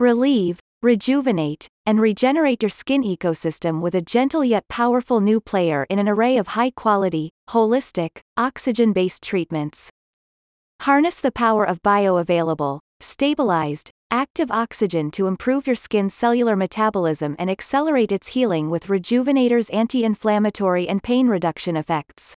relieve, 0.00 0.60
rejuvenate, 0.80 1.66
and 1.84 2.00
regenerate 2.00 2.62
your 2.62 2.70
skin 2.70 3.02
ecosystem 3.02 3.80
with 3.80 3.96
a 3.96 4.00
gentle 4.00 4.44
yet 4.44 4.68
powerful 4.68 5.20
new 5.20 5.40
player 5.40 5.86
in 5.90 5.98
an 5.98 6.08
array 6.08 6.36
of 6.36 6.48
high-quality, 6.48 7.30
holistic, 7.50 8.20
oxygen-based 8.36 9.22
treatments. 9.22 9.90
Harness 10.82 11.18
the 11.18 11.32
power 11.32 11.66
of 11.66 11.82
bioavailable, 11.82 12.78
stabilized, 13.00 13.90
active 14.12 14.52
oxygen 14.52 15.10
to 15.10 15.26
improve 15.26 15.66
your 15.66 15.74
skin's 15.74 16.14
cellular 16.14 16.54
metabolism 16.54 17.34
and 17.36 17.50
accelerate 17.50 18.12
its 18.12 18.28
healing 18.28 18.70
with 18.70 18.88
Rejuvenator's 18.88 19.68
anti-inflammatory 19.70 20.88
and 20.88 21.02
pain 21.02 21.26
reduction 21.26 21.76
effects. 21.76 22.34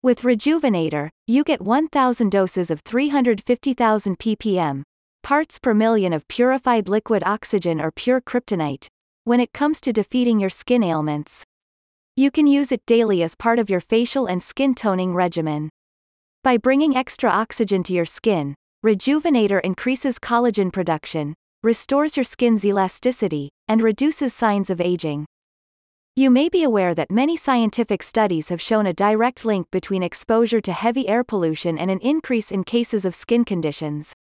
With 0.00 0.22
Rejuvenator, 0.22 1.10
you 1.26 1.42
get 1.42 1.60
1,000 1.60 2.30
doses 2.30 2.70
of 2.70 2.80
350,000 2.82 4.16
ppm, 4.16 4.84
parts 5.22 5.58
per 5.58 5.74
million 5.74 6.12
of 6.12 6.26
purified 6.28 6.88
liquid 6.88 7.22
oxygen 7.24 7.80
or 7.80 7.90
pure 7.90 8.20
kryptonite, 8.20 8.86
when 9.24 9.40
it 9.40 9.52
comes 9.52 9.80
to 9.82 9.92
defeating 9.92 10.40
your 10.40 10.50
skin 10.50 10.82
ailments. 10.82 11.44
You 12.16 12.30
can 12.30 12.46
use 12.46 12.72
it 12.72 12.86
daily 12.86 13.22
as 13.22 13.34
part 13.34 13.58
of 13.58 13.70
your 13.70 13.80
facial 13.80 14.26
and 14.26 14.42
skin 14.42 14.74
toning 14.74 15.14
regimen. 15.14 15.68
By 16.42 16.56
bringing 16.56 16.96
extra 16.96 17.30
oxygen 17.30 17.82
to 17.84 17.92
your 17.92 18.06
skin, 18.06 18.54
Rejuvenator 18.86 19.60
increases 19.64 20.20
collagen 20.20 20.72
production, 20.72 21.34
restores 21.64 22.16
your 22.16 22.22
skin's 22.22 22.64
elasticity, 22.64 23.50
and 23.66 23.82
reduces 23.82 24.32
signs 24.32 24.70
of 24.70 24.80
aging. 24.80 25.26
You 26.14 26.30
may 26.30 26.48
be 26.48 26.62
aware 26.62 26.94
that 26.94 27.10
many 27.10 27.36
scientific 27.36 28.04
studies 28.04 28.50
have 28.50 28.60
shown 28.60 28.86
a 28.86 28.92
direct 28.92 29.44
link 29.44 29.68
between 29.72 30.04
exposure 30.04 30.60
to 30.60 30.72
heavy 30.72 31.08
air 31.08 31.24
pollution 31.24 31.76
and 31.76 31.90
an 31.90 31.98
increase 31.98 32.52
in 32.52 32.62
cases 32.62 33.04
of 33.04 33.16
skin 33.16 33.44
conditions. 33.44 34.12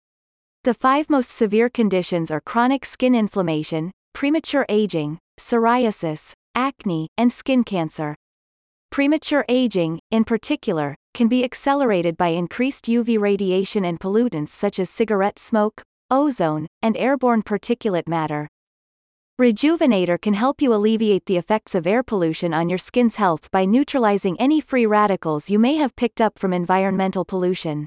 The 0.64 0.74
five 0.74 1.10
most 1.10 1.32
severe 1.32 1.70
conditions 1.70 2.30
are 2.30 2.42
chronic 2.42 2.84
skin 2.84 3.16
inflammation, 3.16 3.92
premature 4.14 4.66
aging, 4.68 5.20
psoriasis, 5.40 6.34
acne, 6.56 7.08
and 7.18 7.32
skin 7.32 7.64
cancer. 7.64 8.16
Premature 8.90 9.46
aging, 9.48 10.00
in 10.12 10.24
particular, 10.24 10.96
can 11.14 11.28
be 11.28 11.44
accelerated 11.44 12.18
by 12.18 12.30
increased 12.30 12.86
UV 12.86 13.20
radiation 13.20 13.86
and 13.86 14.00
pollutants 14.00 14.50
such 14.50 14.80
as 14.80 14.90
cigarette 14.90 15.40
smoke, 15.40 15.84
ozone, 16.12 16.68
and 16.82 16.98
airborne 16.98 17.44
particulate 17.44 18.08
matter. 18.08 18.48
Rejuvenator 19.40 20.20
can 20.20 20.34
help 20.34 20.62
you 20.62 20.74
alleviate 20.74 21.28
the 21.28 21.38
effects 21.38 21.76
of 21.76 21.86
air 21.86 22.02
pollution 22.02 22.54
on 22.54 22.70
your 22.70 22.80
skin's 22.80 23.18
health 23.18 23.52
by 23.52 23.66
neutralizing 23.66 24.36
any 24.40 24.60
free 24.60 24.86
radicals 24.86 25.50
you 25.50 25.60
may 25.60 25.76
have 25.76 25.96
picked 25.96 26.20
up 26.20 26.40
from 26.40 26.54
environmental 26.54 27.24
pollution. 27.24 27.86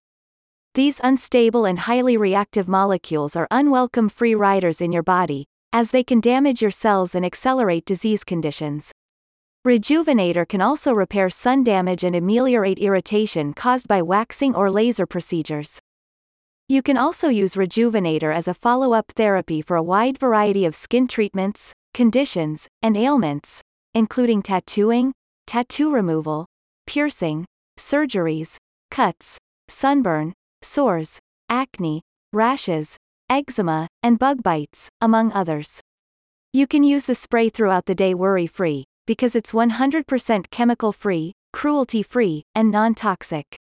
These 0.75 1.01
unstable 1.03 1.65
and 1.65 1.81
highly 1.81 2.17
reactive 2.17 2.69
molecules 2.69 3.35
are 3.35 3.49
unwelcome 3.51 4.09
free 4.09 4.37
riders 4.37 4.81
in 4.81 4.93
your 4.93 5.03
body, 5.03 5.47
as 5.73 5.91
they 5.91 6.05
can 6.05 6.21
damage 6.21 6.63
your 6.63 6.71
cells 6.71 7.17
and 7.17 7.27
accelerate 7.27 7.85
disease 7.85 8.23
conditions. 8.23 8.93
Rejuvenator 9.67 10.49
can 10.49 10.61
also 10.61 10.93
repair 10.93 11.29
sun 11.29 11.65
damage 11.65 12.05
and 12.05 12.15
ameliorate 12.15 12.79
irritation 12.79 13.53
caused 13.53 13.89
by 13.89 14.01
waxing 14.01 14.55
or 14.55 14.71
laser 14.71 15.07
procedures. 15.07 15.81
You 16.69 16.83
can 16.83 16.97
also 16.97 17.29
use 17.29 17.57
Rejuvenator 17.57 18.33
as 18.33 18.47
a 18.47 18.55
follow-up 18.55 19.11
therapy 19.17 19.61
for 19.61 19.77
a 19.77 19.83
wide 19.83 20.19
variety 20.19 20.65
of 20.65 20.77
skin 20.77 21.09
treatments, 21.09 21.73
conditions, 21.95 22.69
and 22.81 22.97
ailments, 22.97 23.61
including 23.93 24.41
tattooing, 24.41 25.13
tattoo 25.49 25.91
removal, 25.91 26.47
piercing, 26.87 27.45
surgeries, 27.77 28.57
cuts, 28.93 29.37
sunburn, 29.69 30.33
sores, 30.63 31.19
acne, 31.49 32.03
rashes, 32.33 32.97
eczema, 33.29 33.89
and 34.03 34.19
bug 34.19 34.43
bites, 34.43 34.89
among 35.01 35.33
others. 35.33 35.81
You 36.53 36.67
can 36.67 36.83
use 36.83 37.07
the 37.07 37.15
spray 37.15 37.49
throughout 37.49 37.87
the 37.87 37.95
day 37.95 38.15
worry-free, 38.15 38.85
because 39.07 39.35
it's 39.35 39.53
100% 39.53 40.51
chemical-free, 40.51 41.33
cruelty-free, 41.53 42.45
and 42.55 42.71
non-toxic. 42.71 43.57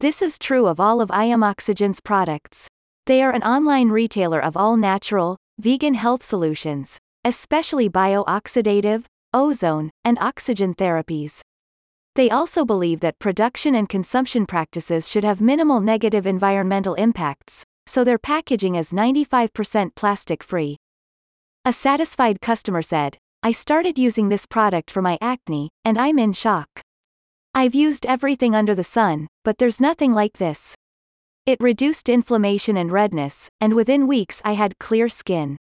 This 0.00 0.20
is 0.20 0.38
true 0.38 0.66
of 0.66 0.80
all 0.80 1.00
of 1.00 1.10
IM 1.10 1.42
Oxygen's 1.42 2.00
products. 2.00 2.66
They 3.06 3.22
are 3.22 3.32
an 3.32 3.42
online 3.42 3.88
retailer 3.88 4.42
of 4.42 4.56
all 4.56 4.76
natural, 4.76 5.36
vegan 5.58 5.94
health 5.94 6.24
solutions, 6.24 6.98
especially 7.24 7.88
bio-oxidative, 7.88 9.04
ozone, 9.32 9.90
and 10.04 10.18
oxygen 10.18 10.74
therapies. 10.74 11.40
They 12.14 12.28
also 12.28 12.64
believe 12.66 13.00
that 13.00 13.18
production 13.18 13.74
and 13.74 13.88
consumption 13.88 14.44
practices 14.44 15.08
should 15.08 15.24
have 15.24 15.40
minimal 15.40 15.80
negative 15.80 16.26
environmental 16.26 16.92
impacts, 16.94 17.64
so 17.86 18.04
their 18.04 18.18
packaging 18.18 18.74
is 18.74 18.92
95% 18.92 19.94
plastic 19.94 20.42
free. 20.42 20.76
A 21.64 21.72
satisfied 21.72 22.40
customer 22.40 22.82
said, 22.82 23.16
I 23.42 23.52
started 23.52 23.98
using 23.98 24.28
this 24.28 24.46
product 24.46 24.90
for 24.90 25.00
my 25.00 25.16
acne, 25.20 25.70
and 25.84 25.96
I'm 25.96 26.18
in 26.18 26.32
shock. 26.32 26.68
I've 27.54 27.74
used 27.74 28.04
everything 28.06 28.54
under 28.54 28.74
the 28.74 28.84
sun, 28.84 29.28
but 29.42 29.58
there's 29.58 29.80
nothing 29.80 30.12
like 30.12 30.38
this. 30.38 30.74
It 31.46 31.60
reduced 31.60 32.08
inflammation 32.08 32.76
and 32.76 32.92
redness, 32.92 33.48
and 33.60 33.74
within 33.74 34.06
weeks 34.06 34.42
I 34.44 34.52
had 34.52 34.78
clear 34.78 35.08
skin. 35.08 35.56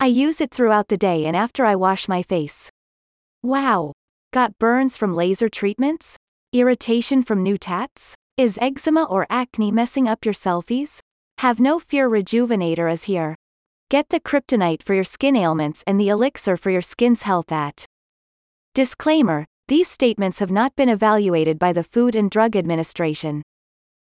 I 0.00 0.06
use 0.06 0.40
it 0.40 0.50
throughout 0.52 0.88
the 0.88 0.96
day 0.96 1.26
and 1.26 1.36
after 1.36 1.64
I 1.64 1.74
wash 1.74 2.08
my 2.08 2.22
face. 2.22 2.70
Wow! 3.42 3.92
Got 4.32 4.58
burns 4.58 4.96
from 4.96 5.12
laser 5.12 5.50
treatments? 5.50 6.16
Irritation 6.54 7.22
from 7.22 7.42
new 7.42 7.58
tats? 7.58 8.14
Is 8.38 8.58
eczema 8.62 9.04
or 9.04 9.26
acne 9.28 9.70
messing 9.70 10.08
up 10.08 10.24
your 10.24 10.32
selfies? 10.32 11.00
Have 11.40 11.60
no 11.60 11.78
fear 11.78 12.08
Rejuvenator 12.08 12.90
is 12.90 13.04
here. 13.04 13.36
Get 13.90 14.08
the 14.08 14.20
kryptonite 14.20 14.82
for 14.82 14.94
your 14.94 15.04
skin 15.04 15.36
ailments 15.36 15.84
and 15.86 16.00
the 16.00 16.08
elixir 16.08 16.56
for 16.56 16.70
your 16.70 16.80
skin's 16.80 17.22
health 17.22 17.52
at. 17.52 17.84
Disclaimer 18.74 19.44
These 19.68 19.88
statements 19.88 20.38
have 20.38 20.50
not 20.50 20.74
been 20.76 20.88
evaluated 20.88 21.58
by 21.58 21.74
the 21.74 21.84
Food 21.84 22.16
and 22.16 22.30
Drug 22.30 22.56
Administration. 22.56 23.42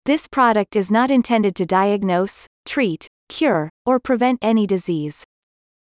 This 0.05 0.27
product 0.27 0.75
is 0.75 0.91
not 0.91 1.09
intended 1.09 1.55
to 1.55 1.65
diagnose, 1.65 2.45
treat, 2.67 3.07
cure, 3.27 3.71
or 3.87 3.99
prevent 3.99 4.37
any 4.43 4.67
disease. 4.67 5.23